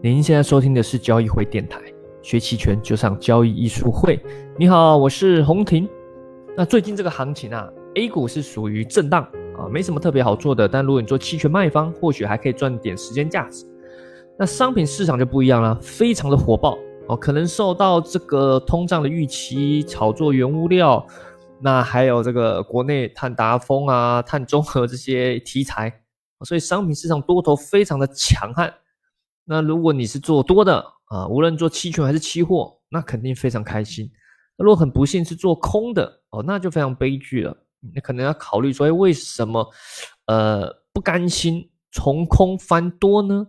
[0.00, 1.80] 您现在收听的是交易会电台，
[2.22, 4.22] 学期权就上交易艺术会。
[4.56, 5.88] 你好，我是洪婷。
[6.56, 9.24] 那最近这个行情啊，A 股是属于震荡
[9.58, 10.68] 啊，没什么特别好做的。
[10.68, 13.66] 但如果你做期权卖方，或许还可以赚点时间价值。
[14.38, 16.78] 那商品市场就不一样了，非常的火爆
[17.08, 21.04] 哦，可能受到这个通胀的预期、炒作原物料，
[21.60, 25.92] 那还有这个国内碳达峰啊、碳中和这些题材，
[26.44, 28.72] 所以商品市场多头非常的强悍。
[29.48, 34.10] 那如果你是做多的啊，无论做期权还是期货，那肯定非常开心。
[34.58, 37.56] 那如果很不幸是做空的哦，那就非常悲剧了。
[37.80, 39.66] 你可能要考虑说，哎，为什么
[40.26, 43.46] 呃不甘心从空翻多呢？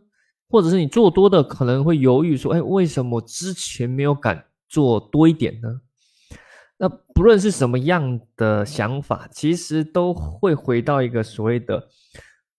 [0.50, 5.82] 或者是你做多的可能会犹豫说，哎，为什么之前没有敢做多一点呢？
[6.78, 11.90] 那不论是什么样的想法，其实都会回到一个所谓的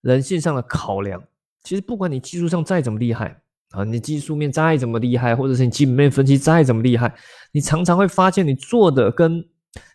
[0.02, 1.22] 人性上的考量。
[1.62, 7.14] 其实不管你技术上再怎么厉害啊，你技术面再怎么厉害，或者是你基本面分析再怎么厉害，
[7.52, 9.44] 你常常会发现你做的跟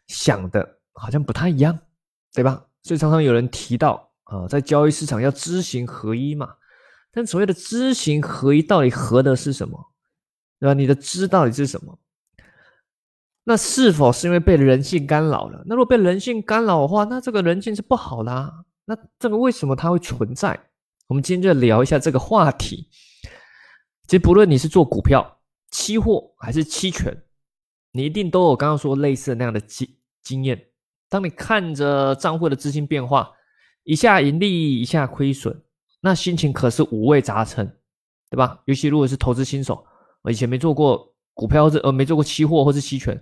[0.08, 1.78] 想的好像不太一样，
[2.34, 2.66] 对吧？
[2.84, 6.48] 所以常常有人提到啊，在交易市场要知行合一嘛。
[7.12, 9.80] 但所谓的知行合一，到底合的是什么？
[10.60, 10.74] 对吧？
[10.74, 11.98] 你的知到底是什么？
[13.44, 15.64] 那是否是因为被人性干扰了？
[15.66, 18.54] 那如果被人性干扰的话，那这个人性是不好的。
[18.86, 20.60] 那这个为什么它会存在？
[21.08, 22.90] 我们今天就聊一下这个话题。
[24.08, 25.40] 其实不论你是做股票、
[25.70, 27.16] 期货还是期权，
[27.92, 29.88] 你一定都有刚刚说类似那样的经
[30.24, 30.70] 经验。
[31.10, 33.32] 当你看着账户的资金变化，
[33.84, 35.62] 一下盈利，一下亏损，
[36.02, 37.66] 那心情可是五味杂陈，
[38.30, 38.60] 对吧？
[38.66, 39.86] 尤其如果是投资新手，
[40.24, 43.20] 我以前没做过股票，或者呃没做过期货或是期权，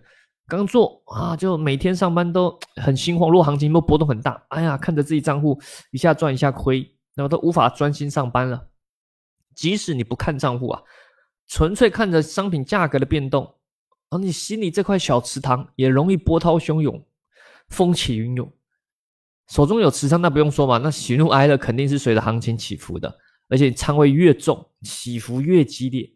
[0.48, 3.30] 刚做啊，就每天上班都很心慌。
[3.30, 5.60] 如果行情波动很大，哎呀，看着自己账户
[5.92, 6.90] 一下赚一下亏。
[7.16, 8.70] 那么都无法专心上班了。
[9.56, 10.82] 即使你不看账户啊，
[11.48, 13.56] 纯粹看着商品价格的变动，
[14.10, 17.06] 而你心里这块小池塘也容易波涛汹涌、
[17.70, 18.52] 风起云涌。
[19.48, 23.16] 手中有持仓，那不用说嘛，那喜怒哀乐肯定是随着行情起伏的。
[23.50, 26.12] 而且仓位越重，起伏越激烈。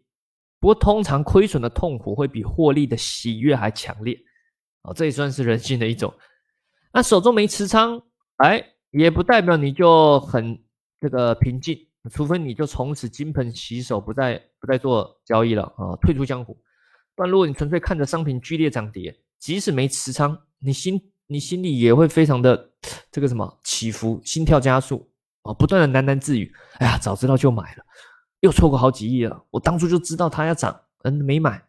[0.58, 4.18] 不过通常亏损的痛苦会比获利的喜悦还强烈。
[4.82, 6.12] 哦，这也算是人性的一种。
[6.92, 8.02] 那手中没持仓，
[8.38, 10.60] 哎，也不代表你就很。
[11.00, 11.78] 这个平静，
[12.10, 16.56] 除非你就从此金盆洗手，不再不再做交易了啊，退出江湖。
[17.14, 22.70] 不然，如果你纯粹看着商品剧烈涨跌，即使没持仓，你心你心里也会非常的
[23.10, 25.08] 这个什么起伏，心跳加速
[25.42, 27.84] 啊，不断的喃喃自语：哎呀，早知道就买了，
[28.40, 29.44] 又错过好几亿了。
[29.50, 31.62] 我当初就知道它要涨，嗯，没买，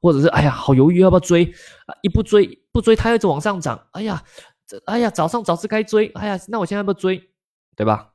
[0.00, 1.44] 或者是哎呀，好犹豫要不要追
[1.86, 1.94] 啊？
[2.02, 4.22] 一不追不追，它一直往上涨，哎呀，
[4.66, 7.30] 这哎呀，早上早知该追，哎呀，那我现在要不要追？
[7.76, 8.12] 对吧？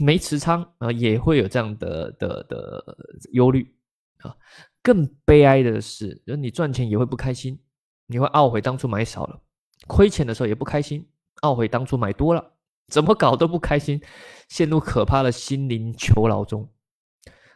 [0.00, 2.96] 没持仓啊，也会有这样的的的
[3.32, 3.74] 忧虑
[4.18, 4.36] 啊。
[4.82, 7.58] 更悲哀的是，就是你赚钱也会不开心，
[8.06, 9.40] 你会懊悔当初买少了；
[9.86, 11.08] 亏钱的时候也不开心，
[11.42, 12.52] 懊悔当初买多了。
[12.88, 14.00] 怎么搞都不开心，
[14.48, 16.68] 陷入可怕的心灵囚牢中。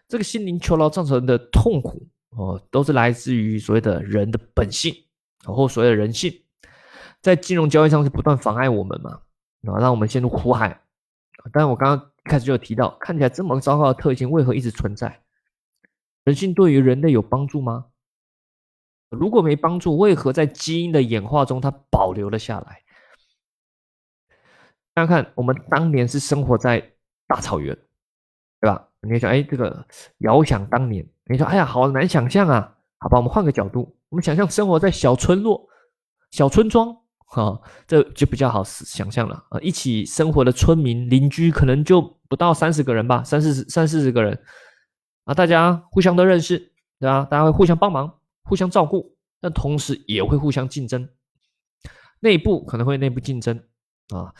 [0.08, 4.94] 这个心灵囚牢造成的痛苦哦，都是来自于所谓的人的本性，
[5.44, 6.32] 然后所谓的人性，
[7.20, 9.20] 在金融交易上是不断妨碍我们嘛，
[9.66, 10.80] 啊，让我们陷入苦海。
[11.52, 12.10] 但我刚刚。
[12.24, 15.22] 开始就有提到，看起来这么糟糕的特性为何一直存在？
[16.24, 17.86] 人性对于人类有帮助吗？
[19.10, 22.82] 如果没帮助，为何在基因的演化中它保留了下来？
[24.94, 26.94] 大家看，我们当年是生活在
[27.26, 27.76] 大草原，
[28.60, 28.88] 对吧？
[29.02, 29.86] 你可以想，哎，这个
[30.18, 32.76] 遥想当年，你说，哎呀，好难想象啊！
[32.98, 35.68] 好吧，我们换个角度，我们想象生活在小村落、
[36.30, 37.03] 小村庄。
[37.34, 39.58] 啊，这就比较好想象了啊！
[39.60, 44.40] 一起生活的村民邻居可能就不到三十个人吧，三四十、三四十个人
[45.24, 46.58] 啊，大家互相都认识，
[47.00, 47.26] 对吧？
[47.28, 51.08] 大家会互相帮忙、互相照顾，但同时也会互相竞争，
[52.20, 53.60] 内部可能会内部竞争
[54.10, 54.32] 啊。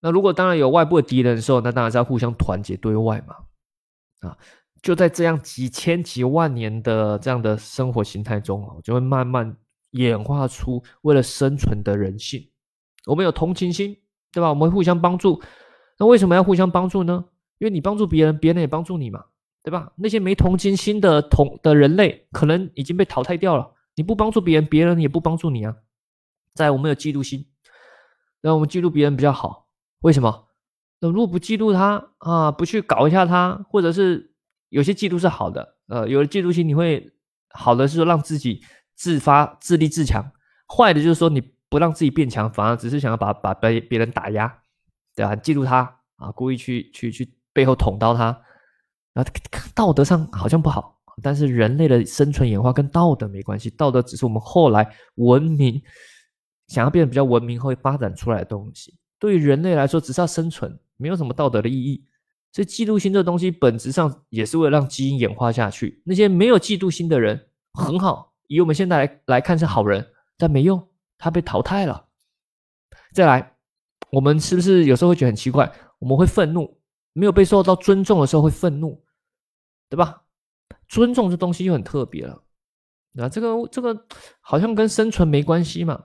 [0.00, 3.36] 那如果当然有外部的敌人的时候，那当然是要互相团结对外嘛。
[4.20, 4.38] 啊，
[4.80, 9.56] 就在这样几千几万年的这样的生活形态中啊，就会慢慢。
[9.98, 12.48] 演化出为了生存的人性，
[13.06, 13.96] 我们有同情心，
[14.32, 14.48] 对吧？
[14.48, 15.42] 我们互相帮助。
[15.98, 17.24] 那为什么要互相帮助呢？
[17.58, 19.24] 因为你帮助别人，别人也帮助你嘛，
[19.64, 19.92] 对吧？
[19.96, 23.72] 那些没同情心的同的人类，可能已经被淘汰掉了。
[23.96, 25.74] 你不帮助别人，别人也不帮助你啊。
[26.54, 27.46] 在我们有嫉妒心，
[28.40, 29.66] 那我们嫉妒别人比较好。
[30.02, 30.46] 为什么？
[31.00, 34.32] 那如果不嫉妒他啊，不去搞一下他，或者是
[34.68, 37.10] 有些嫉妒是好的，呃，有了嫉妒心，你会
[37.50, 38.62] 好的是让自己。
[38.98, 40.32] 自发自立自强，
[40.66, 44.52] 坏的就是说你不让自己变强，反而只是想要把把别别人打压，
[45.14, 45.36] 对吧？
[45.36, 48.26] 嫉妒他啊，故意去去去背后捅刀他，
[49.14, 49.24] 啊，
[49.72, 54.84] 道德上好像不好，但是人类的生存演化跟道德没关系，道德只是我们后来
[55.14, 55.80] 文明
[56.66, 58.98] 想要变得比较文明后发展出来的东西。
[59.20, 62.04] 对于人类来说，只是要生存，没有什么道德的意义。
[62.50, 66.02] 所以嫉妒心这东西本质上也是为了让基因演化下去。
[66.04, 72.08] 那些没有嫉妒心的人很好，以我们现在来来看是好人，但没用，他被淘汰了。
[73.12, 73.56] 再来，
[74.10, 75.72] 我们是不是有时候会觉得很奇怪？
[76.00, 76.80] 我们会愤怒，
[77.12, 79.02] 没有被受到尊重的时候会愤怒，
[79.88, 80.24] 对吧？
[80.88, 82.42] 尊重这东西就很特别了。
[83.12, 84.06] 那这个这个
[84.40, 86.04] 好像跟生存没关系嘛？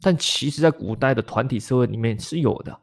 [0.00, 2.80] 但其实，在古代的团体社会里面是有的。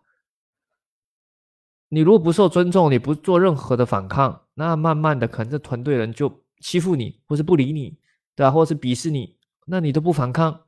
[1.89, 7.99] 你如果不受尊重，你不做任何的反抗，那慢慢的可能这团队人就欺负你，或是不理你，
[8.41, 8.49] 对吧？
[8.49, 10.61] 或者是鄙视你，那你都不反抗，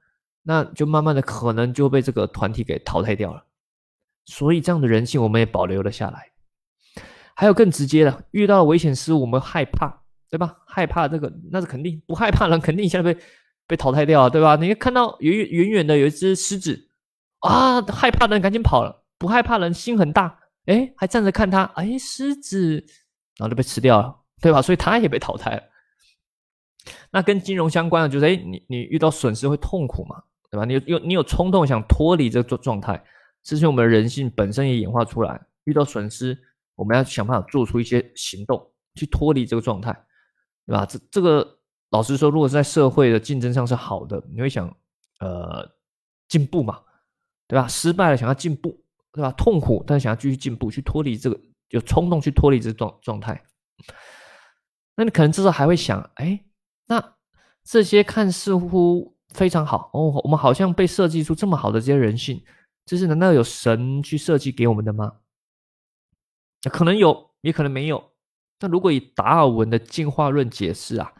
[0.44, 3.44] 那就慢慢的可能就被这个团体给淘汰掉了。
[4.26, 6.30] 所以这样的人性我们也保留了下来。
[7.34, 10.56] 还有更直接的，遇到危险事物我们害怕，对吧？
[10.68, 13.20] 害怕这个那是肯定，不害怕人肯定现在被
[13.66, 14.56] 被淘汰掉，对吧？
[14.56, 16.90] 你看到远远远的有一只狮子
[17.40, 20.38] 啊，害怕的人赶紧跑了，不害怕人心很大。
[20.68, 22.76] 哎，还站着看他，哎，狮子，
[23.38, 24.62] 然后就被吃掉了，对吧？
[24.62, 25.64] 所以他也被淘汰了。
[27.12, 30.66] 那跟金融相关的就是，哎，你你遇到损失会痛苦嘛，对吧？
[30.66, 33.04] 你有你有冲动想脱离这个状态，
[33.44, 35.40] 这是我们人性本身也演化出来。
[35.64, 36.38] 遇到损失，
[36.76, 39.92] 我们要想办法做出一些行动去脱离这个状态，
[40.66, 40.86] 对吧？
[40.86, 41.60] 这这个
[41.92, 44.68] 老实说，如果是在社会的竞争上是好的，你会想，
[45.20, 45.70] 呃，
[46.28, 46.82] 进步嘛，
[47.48, 47.68] 对吧？
[47.68, 48.80] 失败了想要进步。
[49.16, 49.32] 对吧？
[49.34, 51.40] 痛苦，但想要继续进步，去脱离这个，
[51.70, 53.40] 有冲动去脱离这状状态。
[54.96, 56.44] 那你可能这时候还会想，哎，
[56.94, 57.16] 那
[57.64, 62.44] 这些看似乎非常好哦，我们好像被设计出这么好的这些人性，
[62.86, 65.14] 这是难道有神去设计给我们的吗？
[66.70, 68.12] 可能有，也可能没有。
[68.60, 71.12] 但如果以达尔文的进化论解释啊，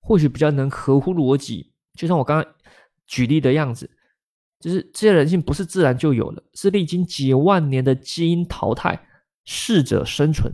[0.00, 1.72] 或许比较能合乎逻辑。
[1.94, 2.52] 就像我刚刚
[3.06, 3.88] 举例的样子。
[4.58, 9.06] 就是这些人性不是自然就有的，是历经几万年的基因淘汰，
[9.46, 10.52] 适者生存，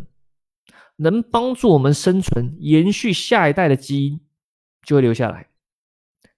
[0.98, 4.20] 能帮助我们生存、延续下一代的基因
[4.86, 5.50] 就会留下来，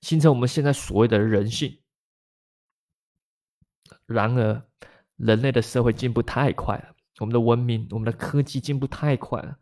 [0.00, 1.80] 形成我们现在所谓的人性。
[4.06, 4.66] 然而，
[5.16, 9.58] 人类的社会进步太快了，我们的文明、我们的科技进步太快了，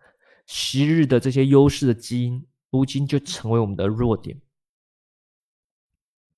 [0.47, 4.41] 昔日的这些优势的基因，如今就成为我们的弱点。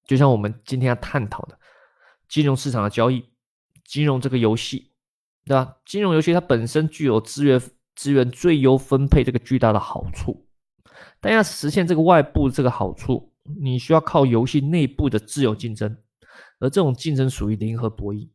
[0.07, 1.61] 就像我们今天要探讨的
[2.29, 3.29] 金融市场的交易，
[3.85, 4.95] 金融这个游戏，
[5.45, 5.77] 对吧？
[5.85, 7.61] 金融游戏它本身具有资源
[7.95, 10.48] 资源最优分配这个巨大的好处，
[11.21, 15.97] 但要实现这个外部这个好处，你需要靠游戏内部的自由竞争，
[16.61, 18.29] 而这种竞争属于零和博弈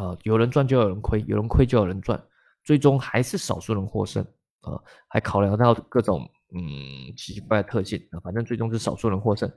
[0.00, 2.22] 啊，有人赚就有人亏，有人亏就有人赚，
[2.64, 4.24] 最终还是少数人获胜
[4.62, 9.50] 啊，还考量到各种嗯奇怪的特性啊，反正最终是少数人获胜。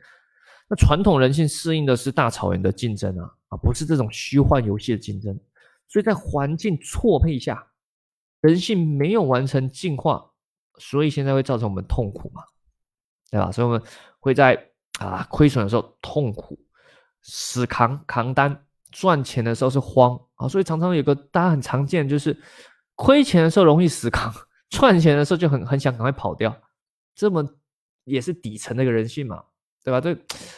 [0.68, 5.40] 那传统人性适应的是大草原的竞争啊，啊，不是这种虚幻游戏的竞争。
[5.88, 7.68] 所以在环境错配下，
[8.42, 10.32] 人性没有完成进化，
[10.78, 12.44] 所以现在会造成我们痛苦嘛，
[13.32, 13.52] 对吧？
[13.52, 13.82] 所以我们
[14.20, 14.62] 会在
[15.00, 16.58] 啊亏损的时候痛苦，
[17.22, 20.48] 死扛扛单，赚钱的时候是慌啊。
[20.48, 22.38] 所以常常有个大家很常见，就是
[22.96, 24.34] 亏钱的时候容易死扛，
[24.70, 26.56] 赚钱的时候就很很想赶快跑掉，
[27.16, 27.44] 这么
[28.04, 29.44] 也是底层的一个人性嘛。
[29.86, 30.02] 对吧？
[30.02, 30.18] 这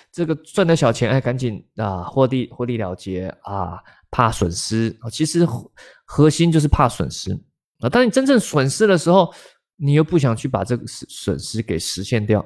[0.10, 3.78] 这个赚点小钱，哎，赶紧啊，获利获利了结啊，
[4.10, 5.10] 怕损失啊。
[5.10, 5.46] 其实
[6.06, 7.38] 核心就是怕损失
[7.82, 7.90] 啊。
[7.90, 9.34] 当你真正损失的时候，
[9.78, 12.44] 你又不想去把这个损损失给实现掉，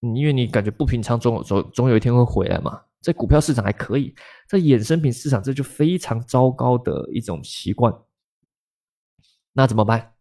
[0.00, 2.80] 因为你感觉不平仓，总总总有一天会回来嘛。
[3.00, 4.14] 在股票市场还可以，
[4.46, 7.92] 在衍生品市场这就非常糟糕的一种习惯。
[9.52, 10.14] 那怎么办？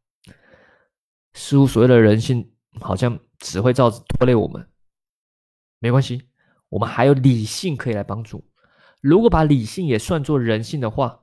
[1.33, 4.67] 似乎所谓的人性好像只会造拖累我们。
[5.79, 6.23] 没关系，
[6.69, 8.43] 我们还有理性可以来帮助。
[8.99, 11.20] 如果把理性也算作人性的话，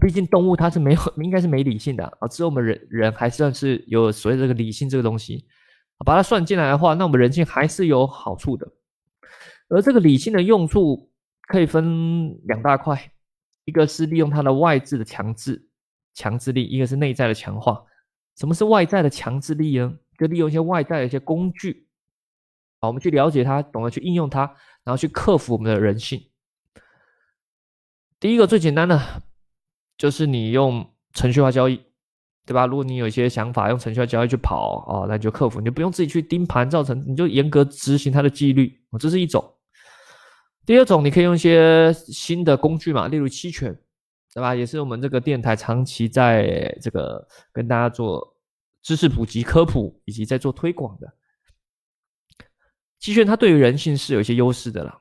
[0.00, 2.28] 毕竟动物它是没有，应该是没理性的啊。
[2.28, 5.46] 只有我们人人还算是有所谓这个理性这个东西，
[6.04, 8.68] 把它算进来的话，那我们人性还是有好处的。
[9.68, 11.10] 而这个理性的用处
[11.48, 13.10] 可以分两大块，
[13.64, 15.68] 一个是利用它的外置的强制
[16.14, 17.82] 强制力，一个是内在的强化。
[18.36, 19.96] 什么是外在的强制力呢？
[20.18, 21.88] 就利用一些外在的一些工具。
[22.80, 24.40] 好，我们去了解它，懂得去应用它，
[24.84, 26.22] 然后去克服我们的人性。
[28.20, 29.00] 第一个最简单的
[29.96, 31.80] 就是你用程序化交易，
[32.44, 32.66] 对吧？
[32.66, 39.54] 如果你有一些想法，用程序化交易去跑啊，那你就克服，你就不用自己去盯盘，造成你就严格执行它的纪律这是一种。
[40.64, 43.72] 第二种，你可以用一些新的工具嘛，例如期权，
[44.34, 44.54] 对吧？
[44.54, 48.36] 也是我们这个电台长期在这个跟大家做
[48.82, 51.14] 知识普及、科普以及在做推广的。
[52.98, 55.00] 期权它对于人性是有一些优势的啦，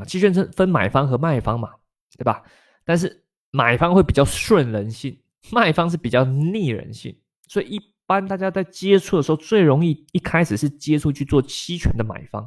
[0.00, 1.70] 啊，期权是分买方和卖方嘛，
[2.18, 2.42] 对吧？
[2.84, 3.24] 但是
[3.56, 5.18] 买方会比较顺人性，
[5.50, 7.16] 卖方是比较逆人性，
[7.48, 12.46] 所以一般大家在接触的时候，最容易一开始是接触去做期权的买方。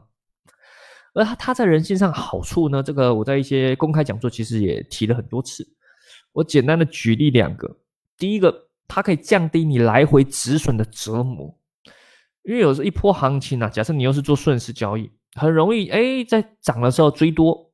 [1.16, 2.84] 而他他在人性上好处呢？
[2.84, 5.68] 这个我在一些公开讲座其实也提了很多次。
[6.32, 7.80] 我简单的举例两个，
[8.16, 11.58] 第一个，它可以降低你来回止损的折磨，
[12.44, 17.72] 因为有时一波行情啊，假设你又是做顺势交易，很容易哎在涨的时候追多，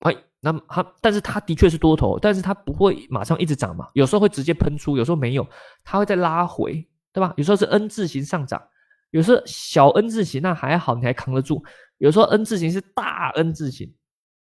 [0.00, 5.46] 哎，那么它但是它的确是多头，但是它不会马上一直涨嘛，有时候会直接喷出，有时候没有，
[5.82, 7.34] 它会再拉回，对吧？
[7.36, 8.62] 有时候是 N 字形上涨，
[9.10, 11.62] 有时候小 N 字形那还好，你还扛得住。
[11.98, 13.92] 有时候 N 字形是大 N 字形，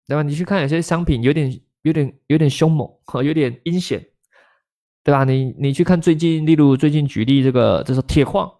[0.08, 0.22] 对吧？
[0.24, 4.06] 你去看有些商品有点、有点、有点凶猛，哈，有点阴险，
[5.03, 5.24] 对吧？
[5.24, 8.51] 你你去看最近，例如最近举例这个，就是铁矿，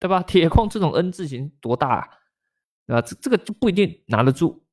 [0.00, 0.22] 对吧？
[0.22, 2.08] 铁矿这种 N 字形多大啊？
[2.86, 4.64] 啊，这这个就不一定拿得住，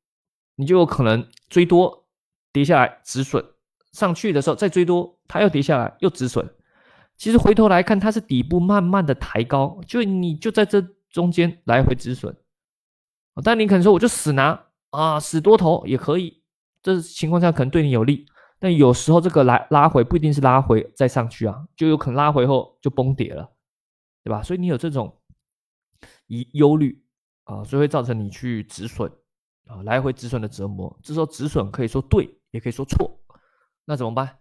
[0.56, 2.08] 你就有可能追多
[2.52, 3.44] 跌下来止损，
[3.92, 6.48] 上去的时候再追多，它又跌下来又止损。
[7.16, 12.36] 其实回头来看，它是底部慢慢的抬高，就你就在这中间来回止损。
[13.44, 16.44] 但你可能说我就死拿啊，死多头也可以，
[16.82, 18.26] 这情况下可能对你有利。
[18.60, 23.52] 但有时候这个来拉回不一定是拉回再上去啊，就有可能拉回后就崩跌了，
[24.24, 24.42] 对吧？
[24.42, 25.20] 所以你有这种
[26.28, 27.04] 疑忧虑
[27.44, 29.12] 啊，所以会造成你去止损
[29.68, 31.00] 啊，来回止损的折磨。
[31.04, 33.20] 这时候止损可以说对，也可以说错，
[33.86, 34.40] 那怎么办？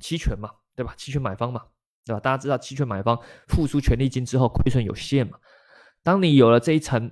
[0.00, 0.94] 期权嘛，对吧？
[0.96, 1.64] 期权买方嘛，
[2.04, 2.20] 对吧？
[2.20, 5.38] 大家知道期权买方付出权利金之后亏损有限嘛？
[6.02, 7.10] 当你有了这一层。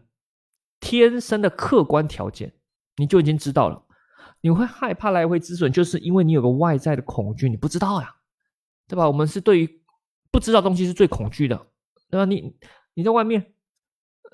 [0.78, 2.52] 天生的客观条件，
[2.96, 3.82] 你就已经知道了。
[4.42, 8.14] 你会害怕来回止损，就是因为你有个外在的恐惧，你不知道呀，
[8.86, 9.06] 对吧？
[9.08, 9.82] 我们是对于
[10.30, 11.66] 不知道东西是最恐惧的，
[12.10, 12.26] 对吧？
[12.26, 12.54] 你
[12.92, 13.54] 你在外面，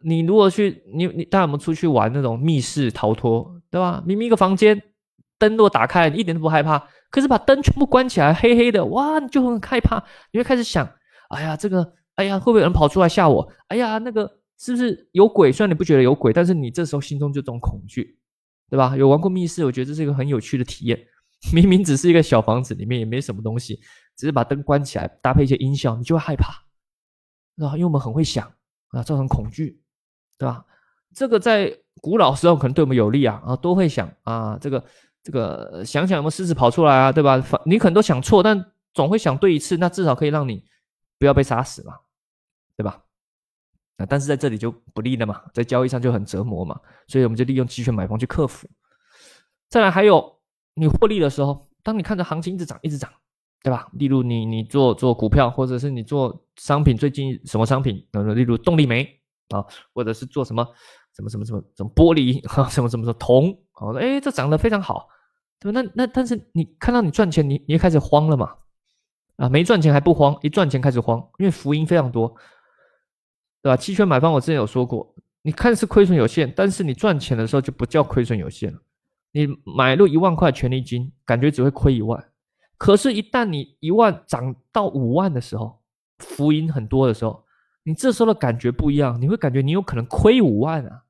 [0.05, 4.03] 你如果去你你带我们出去玩那种密室逃脱，对吧？
[4.07, 4.83] 明明一个房间
[5.39, 10.89] 灯如果打开，你一点都不害怕，可是把灯全部关起来，黑黑的，哇，你就很害怕，你会开始想，
[11.31, 13.49] 哎呀，这个，哎呀，会不会有人跑出来吓我？
[13.69, 14.39] 哎呀，那个。
[14.59, 15.51] 是不是有鬼？
[15.51, 18.17] 虽然你不觉得有鬼，但是你这时候心中就这种恐惧，
[18.71, 18.97] 对吧？
[18.97, 20.97] 有玩过密室，我觉得这是一个很有趣的体验。
[21.53, 23.81] 明明只是一个小房子，里面也没什么东西，
[24.17, 26.53] 只是把灯关起来，搭配一些音效，你就会害怕，
[27.67, 28.47] 啊，因为我们很会想
[28.91, 29.82] 啊，造成恐惧，
[30.43, 30.65] 对吧？
[31.15, 34.85] 这个在古老时候可能对我们有利啊，啊，都会想啊，这个
[35.23, 37.41] 这个想想有没有狮子跑出来啊，对吧？
[37.65, 40.65] 你可能都想错，但总会想对一次，那至少可以让你
[41.17, 41.95] 不要被杀死嘛，
[42.77, 43.05] 对吧？
[43.99, 48.69] 啊，但是在这里就不利了嘛，在交易上就很折磨嘛，所以我们就利用期权买方去克服。
[49.69, 50.41] 再来还有
[50.75, 53.09] 你获利的时候，当你看着行情一直涨一直涨，
[53.63, 53.87] 对吧？
[53.93, 58.05] 例如你你做做股票，或者是你做商品，最近什么商品？
[58.35, 59.22] 例如动力煤
[59.53, 60.67] 啊，或者是做什么
[61.15, 65.09] 什么什么什么什么玻璃啊，什么什么什么铜，哦，哎，这涨得非常好，
[65.61, 65.81] 对吧？
[65.81, 68.55] 那那但是你看到你赚钱，你你也开始慌了嘛？
[69.37, 72.35] 啊，没赚钱还不慌，一赚钱开始慌，因为福音非常多。
[73.63, 73.77] 对吧？
[73.77, 78.79] 期权买方我之前有说过，你看是亏损有限，但是你赚钱的时候就不叫亏损有限了。
[79.31, 82.23] 你买入一万块权利金，感觉只会亏一万，
[82.77, 85.81] 可是，一旦你一万涨到五万的时候，
[86.19, 87.45] 浮盈很多的时候，
[87.85, 91.03] 你这时候的感觉不一样，你会感觉你有可能亏五万啊，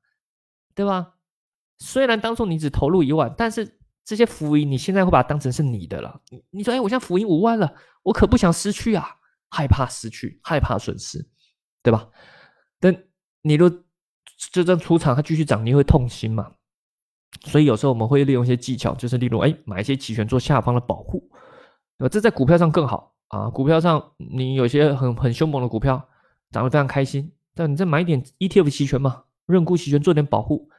[0.73, 1.13] 对吧？
[1.77, 6.21] 虽然当初你只投入一万，但是这些浮盈你现在会把它当成是你的了。
[6.29, 9.05] 你你说，哎，我现在浮盈五万了，我可不想失去啊，
[9.49, 11.25] 害怕失去，害怕损失，
[11.81, 12.07] 对吧？
[12.79, 12.95] 但
[13.41, 13.71] 你若
[14.51, 16.51] 这张出场它继续涨，你会痛心嘛？
[17.45, 21.29] 所以有时候我们会利用一些技巧，就是例如哎买一些期权做下方的保护，
[21.97, 22.09] 对吧？
[22.09, 23.49] 这在股票上更好啊。
[23.49, 26.07] 股票上你有些很很凶猛的股票
[26.53, 30.69] 涨得非常开心，但你再买一点 ETF 期权嘛，认沽期权做点保护，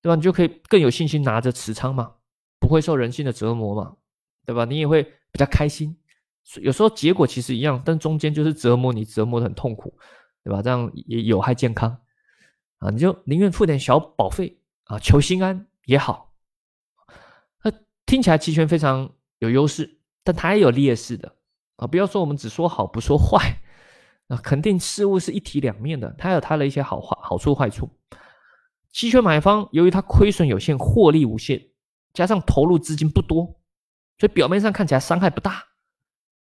[0.00, 0.14] 对吧？
[0.14, 2.14] 你就可以更有信心拿着持仓嘛，
[2.58, 3.96] 不会受人性的折磨嘛，
[4.46, 4.64] 对吧？
[4.64, 5.94] 你也会比较开心。
[6.62, 9.92] 有时候结果其实一样，但中间就是折磨你，折磨的很痛苦。
[10.42, 10.62] 对吧？
[10.62, 11.98] 这样也有害健康
[12.78, 12.88] 啊！
[12.88, 16.32] 你就宁愿付点小保费啊，求心安也好。
[17.62, 17.70] 那
[18.06, 21.36] 听起来期权非常有优势，但它也有劣势的
[21.76, 21.86] 啊！
[21.86, 23.60] 不要说我们只说好不说坏
[24.30, 27.90] 啊，肯定事物是一体两面的，它有它的一些好坏、好处坏处。
[28.92, 31.60] 期权买方由于它亏损有限、获利无限，
[32.14, 33.44] 加上投入资金不多，
[34.18, 35.64] 所以表面上看起来伤害不大，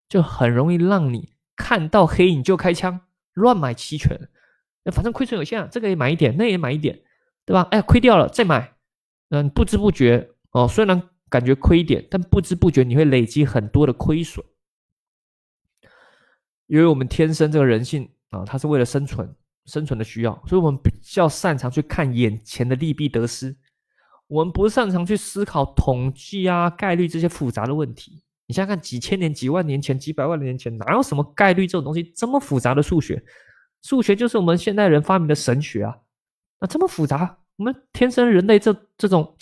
[0.09, 3.01] 就很容易让你看到黑影就开枪。
[3.35, 4.19] 乱买期权，
[4.91, 6.99] 反正亏损有限啊，这个也买一点，那也买一点，
[7.45, 7.69] 对吧？
[7.71, 8.73] 哎，亏掉了再买，
[9.29, 14.43] 嗯，不知不觉哦，虽然感觉亏一点，但不知不觉你会累积很多的亏损，
[16.67, 19.29] 因为我们天生这个人性啊，它是为了生存，
[19.67, 23.57] 生存的需要，所以我们比较擅长去看眼前的利弊得失，
[24.27, 28.23] 我们不擅长去思考统计啊、概率这些复杂的问题。
[28.49, 32.13] 你想想看，几千年、几万年前、几百万年前，哪有什么概率这种东西？
[32.15, 33.21] 这么复杂的数学，
[33.83, 35.97] 数学就是我们现代人发明的神学啊！
[36.61, 39.37] 那这么复杂，我们天生人类这这种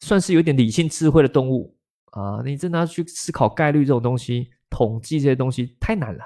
[0.00, 1.76] 算是有点理性智慧的动物
[2.12, 6.24] 啊，你真的要去思考概率这种东西、统计这些东西，太难了，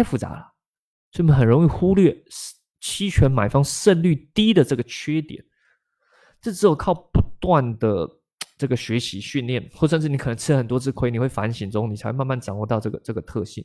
[0.00, 0.54] 太复杂了，
[1.12, 2.24] 所以我们很容易忽略
[2.80, 5.44] 期权买方胜率低的这个缺点。
[6.40, 8.16] 这只有靠不断的。
[8.60, 13.64] 这个学习训练，或甚至你可能吃很多次亏，你会反省中，你才慢慢掌握到这个这个特性。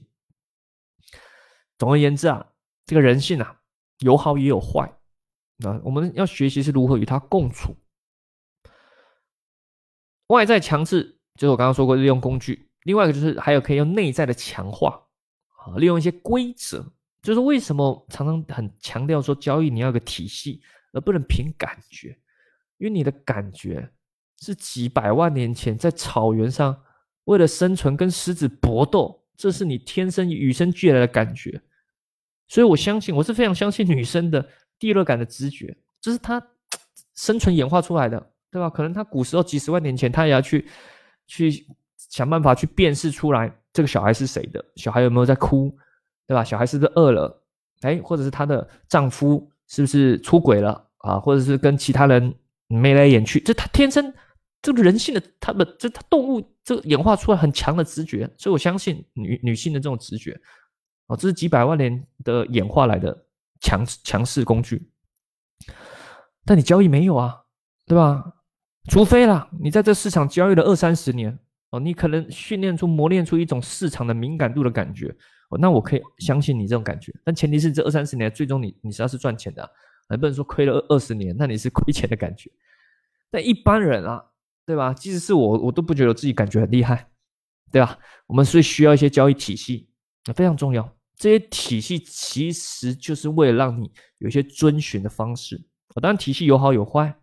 [1.78, 2.54] 总而言之啊，
[2.86, 3.60] 这个人性啊，
[4.00, 4.98] 有好也有坏。
[5.58, 7.76] 那我们要学习是如何与它共处。
[10.28, 15.05] 外在强制就是我刚刚说过利用工具，另外一个就是还有可以用内在的强化
[15.66, 16.86] 啊，利用一些规则。
[17.22, 20.62] 就是为什么常常很强调说交易你要有个体系，
[20.94, 22.10] 而不能凭感觉，
[22.78, 23.92] 因为你的感觉。
[24.38, 26.78] 是几百万年前在草原上
[27.24, 31.60] 为了生存跟狮子搏斗，这是你天生与生俱来的感觉。
[32.50, 34.46] 所以我相信，我是非常相信女生的
[34.78, 36.46] 第六感的直觉，这是她
[37.16, 38.20] 生存演化出来的，
[38.52, 38.70] 对吧？
[38.70, 40.68] 可能她古时候几十万年前，她也要去
[41.26, 41.66] 去
[42.10, 45.76] 想办法去辨识出来这个小孩是谁的，小孩有没有在哭，
[46.28, 46.44] 对吧？
[46.44, 47.44] 小孩是不是饿了？
[47.82, 51.20] 哎，或者是她的丈夫是不是出轨了啊？
[51.20, 52.34] 或者是跟其他人
[52.68, 53.40] 眉来眼去？
[53.40, 54.14] 这她天生。
[54.62, 60.36] 这个人性的，他们这他动物这演化出来很强的直觉，所以我相信女女性的这种直觉，
[61.06, 63.16] 哦，这是几百万年的演化来的
[63.62, 64.90] 强强势工具。
[66.46, 67.44] 但你交易没有啊，
[67.86, 68.34] 对吧？
[68.90, 71.38] 除非啦，你在这市场交易了二三十年，
[71.76, 75.14] 哦，你可能训练出、磨练出一种市场的敏感度的感觉，
[75.60, 77.14] 那我可以相信你这种感觉。
[77.24, 79.64] 但前提是这二三十年最终你你实际上是赚钱的，
[80.08, 82.50] 啊，不能说亏了二二十年，那你是亏钱的感觉。
[83.30, 84.26] 但一般人啊。
[84.68, 84.92] 对吧？
[84.96, 87.08] 即使是我，我都不觉得自己感觉很厉害，
[87.72, 88.00] 对吧？
[88.26, 89.88] 我们所以需要一些交易体系，
[90.26, 90.98] 那非常重要。
[91.16, 95.56] 这些体系其实就是为了让你有一些遵循的方式。
[96.02, 97.16] 当然，体系有好有坏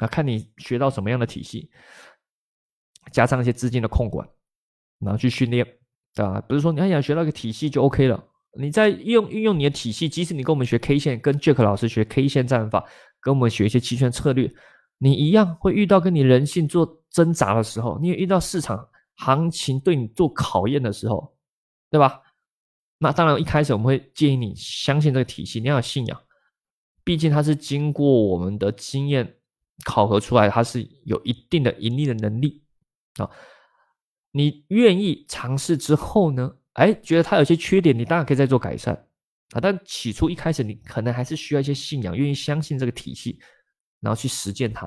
[0.00, 1.70] 啊，看你学到什么样的体系，
[3.12, 4.28] 加上一些资金的控管，
[5.00, 5.64] 然后去训练，
[6.14, 6.40] 对吧？
[6.42, 8.22] 不是说你哎呀学到一个体系就 OK 了。
[8.58, 12.84] 你在用运用你的体系，即使你跟我们学 K 线，跟 Jack 老师学 K 线战法，
[13.20, 14.50] 跟我们学一些期权策略。
[14.98, 21.36] 你一样会遇到跟你人性做挣扎的时候，你也遇到市场行情对你做考验的时候，
[21.90, 22.22] 对吧？
[22.98, 26.18] 那当然，一开始我们会建议你相信这个体系，你要有信仰，
[27.04, 29.36] 毕竟它是经过我们的经验
[29.84, 32.62] 考核出来，它是有一定的盈利的能力
[33.18, 33.30] 啊。
[34.30, 36.56] 你愿意尝试之后呢？
[36.74, 38.94] 哎，觉得它有些缺点，你当然可以再做改善
[39.52, 39.60] 啊。
[39.60, 43.40] 但起初一开始，你可能还是需要一些信仰，愿意相信这个体系。
[43.98, 44.86] 然后去实践它，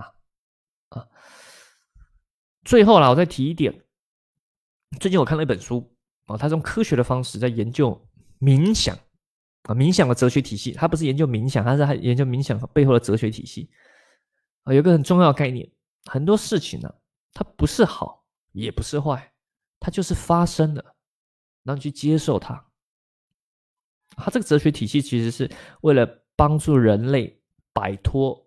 [0.90, 1.06] 啊，
[2.64, 3.74] 最后啦，我再提一点，
[5.00, 5.94] 最近我看了一本书
[6.26, 8.00] 啊，他用科学的方式在研究
[8.40, 8.96] 冥想
[9.64, 13.70] 啊，冥想的哲学体系，他不是研究冥想，他是研究冥想背后的哲学体系
[14.64, 15.70] 啊，有个很重要概念，
[16.06, 16.94] 很多事情呢，
[17.34, 18.19] 它不是好，
[18.60, 19.34] 也不是坏，
[19.80, 20.84] 它就是发生了，
[21.64, 22.66] 然后你去接受它，
[24.16, 25.50] 他这个哲学体系其实是
[25.82, 27.42] 为了帮助人类
[27.74, 28.46] 摆脱。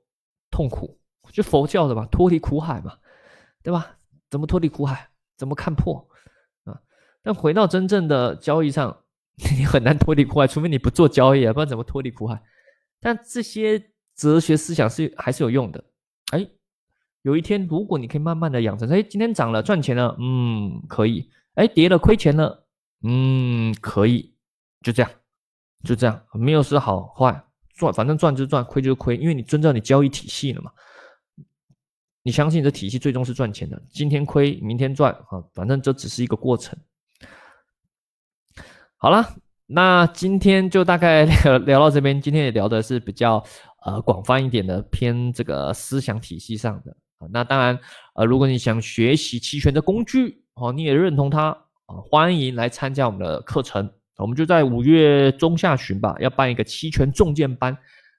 [0.55, 1.01] 痛苦，
[1.33, 2.98] 就佛教的嘛，脱离苦海嘛，
[3.62, 3.96] 对吧？
[4.29, 5.09] 怎么脱离苦海？
[5.35, 6.07] 怎么看破
[6.64, 6.79] 啊？
[7.22, 9.05] 但回到真正的交易上，
[9.57, 12.42] 你很难脱离苦海，除非你不做交易啊，不然怎么脱离苦海？
[13.01, 15.83] 但这些哲学思想是还是有用的。
[16.33, 16.46] 哎，
[17.22, 22.66] 有一天如果你可以慢慢的养成，哎，今天涨了赚钱了，嗯，可以；哎，跌了亏钱了，
[23.02, 24.35] 嗯，可以。
[24.82, 25.11] 就这样，
[25.85, 27.44] 就这样，没有是好坏。
[27.76, 30.70] 赚，反正赚就赚，亏就亏，因为你遵照你交易体系了嘛。
[32.24, 36.76] 你相信这体系最终是赚钱的，今天亏，明天赚啊，反正这只是一个过程。
[38.96, 42.20] 好了，那今天就大概聊聊到这边。
[42.20, 43.42] 今天也聊的是比较
[43.85, 46.96] 呃广泛一点的，偏这个思想体系上的。
[47.30, 47.78] 那当然
[48.14, 51.50] 呃，如果你想学习期权的工具哦，你也认同它
[51.87, 53.90] 啊，欢迎来参加我们的课程。
[54.18, 57.76] 我们就在五月中下旬吧，要办一个期权重建班，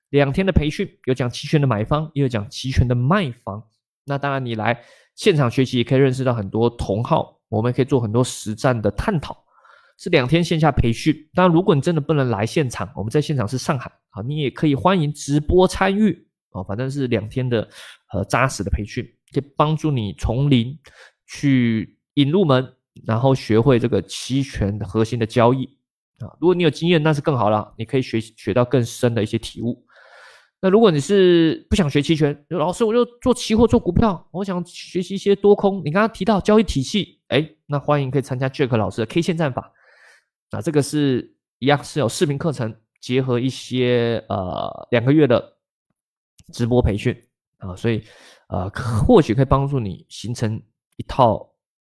[0.09, 3.63] 两天的培训，有讲期权的买方，也有讲期权的卖方。
[4.05, 4.77] 那当然，你来
[5.15, 9.37] 现场学习也可以认识到很多同好，我们可以做很多实战的探讨。
[9.97, 17.67] 是两天线下培训，当然，如果你真的不能来现场，我们在现场是上海啊，你也可以欢迎直播参与哦，反正是两天的
[18.13, 20.77] 呃扎实的培训，可以帮助你从零
[21.27, 22.73] 去引入门，
[23.05, 25.65] 然后学会这个期权核心的交易。
[26.19, 26.29] 啊。
[26.39, 29.85] 如果你有经验，那是更好了，你可以学学到更深的一些体悟。
[30.61, 35.81] 那如果你是不想学期权，老师我就做期货做股票，我想学习一些多空。
[35.83, 39.73] 你刚刚提到交易体系，哎，那欢迎可以参加 Jack 老师的 K 线战法。
[40.51, 45.52] 那这个是一样是有视频课程，结合一些呃两个月的
[46.51, 47.15] 直播培训
[47.58, 48.03] 啊，所以
[48.47, 50.62] 呃或许可以帮助你形成
[50.97, 51.53] 一套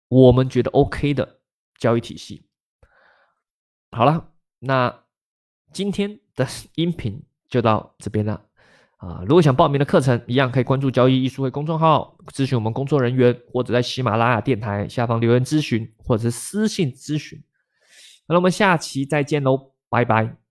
[0.09, 1.41] 我们觉得 OK 的
[1.79, 2.47] 交易体系。
[3.91, 4.29] 好了，
[4.59, 5.03] 那
[5.73, 8.43] 今天的音频就到这边了。
[8.99, 17.43] 啊，如果想报名的课程，一样可以关注交易艺术会公众号，咨询我们工作人员，或者在喜马拉雅电台下方留言咨询，或者是私信咨询。
[18.27, 20.46] 那我们下期再见喽，拜拜。